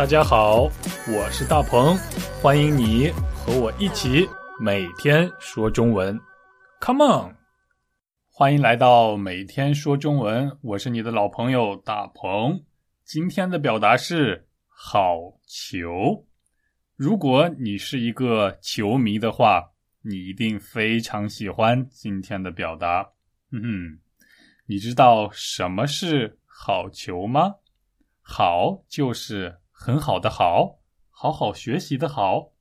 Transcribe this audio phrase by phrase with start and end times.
[0.00, 0.62] 大家好，
[1.14, 1.94] 我是大鹏，
[2.40, 4.26] 欢迎你和我一起
[4.58, 6.18] 每天说中文。
[6.80, 7.36] Come on，
[8.32, 12.64] 欢迎来到每天说中文，我是你的老朋友大鹏。
[13.04, 16.24] 今天的表达是好球。
[16.96, 19.62] 如果你是一个球迷的话，
[20.00, 23.06] 你一定非常喜欢今天的表达。
[23.52, 23.98] 嗯哼，
[24.64, 27.56] 你知道什么是好球吗？
[28.22, 30.78] 好就是很好的好，
[31.08, 32.52] 好好学习的好。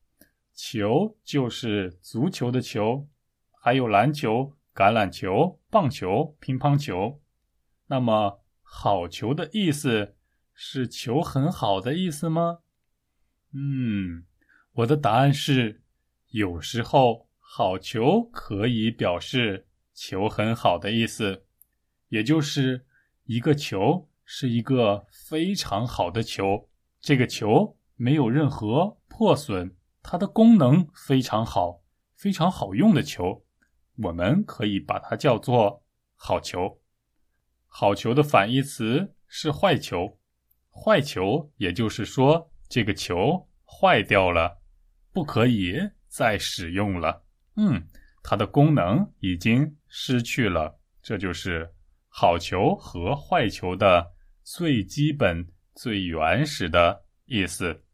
[0.53, 3.09] 球就是足球的球，
[3.51, 7.19] 还有篮球、橄榄球、棒球、乒乓球。
[7.87, 10.15] 那么，好球的意思
[10.53, 12.59] 是球很好的意思吗？
[13.51, 14.23] 嗯，
[14.71, 15.83] 我的答案是，
[16.29, 21.43] 有时候好球可以表示球很好的意思，
[22.07, 22.85] 也就是
[23.25, 24.07] 一个球。
[24.31, 26.68] 是一个非常好的球，
[27.01, 31.81] 这个球没有任何破损，它的功能非常好，
[32.15, 33.45] 非常好用的球，
[33.97, 35.83] 我们可以把它叫做
[36.15, 36.79] 好球。
[37.67, 40.19] 好球的反义词是坏球，
[40.69, 44.59] 坏球也就是说这个球坏掉了，
[45.11, 47.23] 不可以再使用了。
[47.55, 47.87] 嗯，
[48.23, 51.73] 它的功能已经失去了，这就是
[52.07, 54.13] 好球和坏球的。
[54.41, 55.47] 最基本、
[55.81, 57.85] 最原始的意思。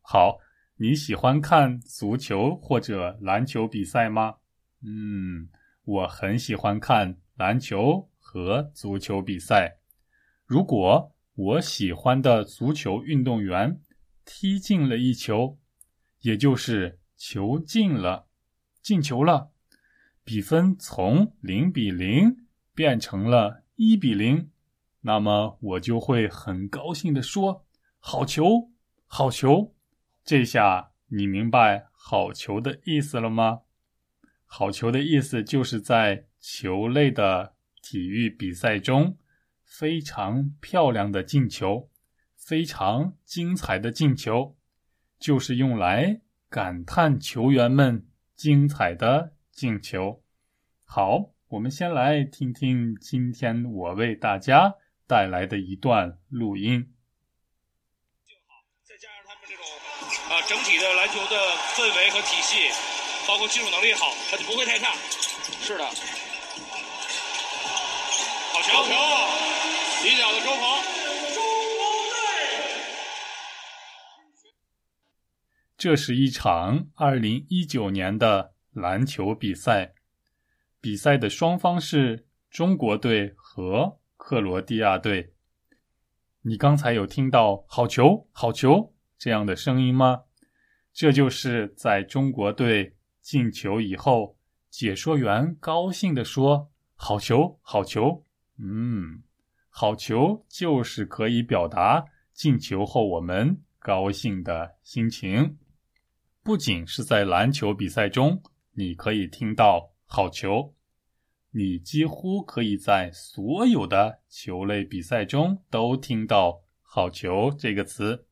[0.00, 0.38] 好，
[0.74, 4.38] 你喜欢看足球或者篮球比赛吗？
[4.82, 5.48] 嗯，
[5.84, 9.78] 我很喜欢看篮球和足球比赛。
[10.44, 13.80] 如果我喜欢的足球运动员
[14.24, 15.56] 踢进了一球，
[16.18, 18.26] 也就是球进了，
[18.82, 19.52] 进球了，
[20.24, 24.50] 比分从零比零变成了一比零。
[25.06, 27.66] 那么我就会很高兴的说
[28.00, 28.70] ：“好球，
[29.06, 29.74] 好球！”
[30.24, 33.60] 这下你明白“好球”的意思了吗
[34.46, 39.18] ？“好球”的意思就是在球类的体育比赛中，
[39.62, 41.90] 非常漂亮的进球，
[42.34, 44.56] 非常精彩的进球，
[45.18, 50.22] 就是用来感叹球员们精彩的进球。
[50.86, 54.76] 好，我们先来听听今天我为大家。
[55.06, 56.94] 带来的一段录音，
[58.26, 59.62] 就好，再加上他们这种
[60.30, 61.36] 啊，整体的篮球的
[61.76, 62.72] 氛围和体系，
[63.28, 64.94] 包括技术能力好，他就不会太差。
[65.60, 65.92] 是的，好
[68.62, 68.72] 球！
[68.72, 68.94] 好球！
[70.02, 70.60] 底角的周鹏，
[71.34, 71.44] 中
[71.76, 72.16] 国队。
[75.76, 79.92] 这是一场二零一九年的篮球比赛，
[80.80, 84.00] 比赛的双方是中国队和。
[84.26, 85.34] 克罗地亚队，
[86.40, 90.22] 你刚才有听到“好球，好球”这样的声音吗？
[90.94, 94.38] 这就是在中国队进球以后，
[94.70, 98.24] 解说员高兴地说：“好球，好球。”
[98.56, 99.22] 嗯，
[99.68, 102.02] 好球就是可以表达
[102.32, 105.58] 进球后我们高兴的心情。
[106.42, 108.42] 不仅是在篮球比赛中，
[108.72, 110.74] 你可以听到“好球”。
[111.56, 118.26] 你几乎可以在所有的球类比赛中都听到“好球”这个词，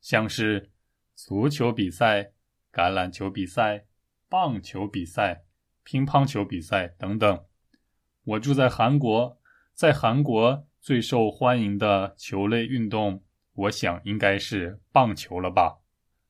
[0.00, 0.70] 像是
[1.14, 2.32] 足球比赛、
[2.72, 3.84] 橄榄球比赛、
[4.30, 5.44] 棒球比赛、
[5.82, 7.44] 乒乓球比赛等等。
[8.24, 9.38] 我住在韩国，
[9.74, 15.80] 在韩国最受欢迎的球类运动，我想应该是棒球了吧？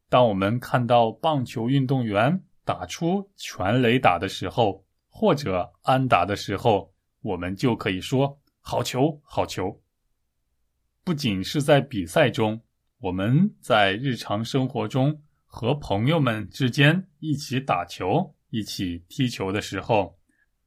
[0.09, 4.84] 当我们看到棒球运动员打出全垒打的时候，
[5.17, 9.81] 或者安打的时候，我们就可以说“好球，好球”。
[11.05, 12.61] 不仅是在比赛中，
[12.99, 20.19] 我们在日常生活中和朋友们之间一起打球、一起踢球的时候，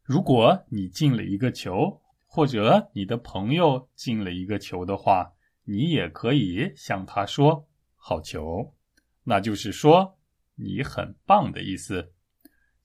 [0.02, 5.30] 如果你进了一个球，或者你的朋友进了一个球的话，
[5.66, 7.68] 你也可以向他说
[7.98, 8.74] “好球”，
[9.26, 10.18] 那就是说
[10.56, 12.14] 你很棒的意思。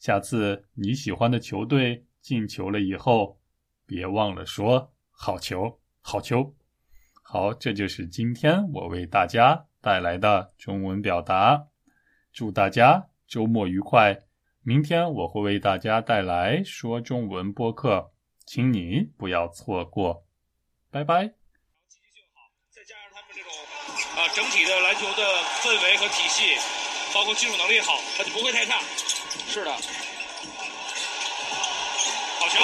[0.02, 3.38] 下次你喜欢的球队进球了以后，
[3.86, 6.56] 别忘了说“好球，好球”。
[7.22, 11.68] 好，这就是今天我为大家带来的中文表达。
[12.32, 14.18] 祝大家周末愉快！
[14.62, 18.10] 明天我会为大家带来说中文播客，
[18.44, 20.26] 请你不要错过。
[20.90, 21.28] 拜拜。
[21.86, 23.52] 积极性好，再加上他们这种
[24.18, 25.22] 啊，整体的篮球的
[25.62, 26.58] 氛围和体系，
[27.14, 28.82] 包括技术能力好，他就不会太差。
[29.48, 29.78] 是的，好
[32.48, 32.58] 球！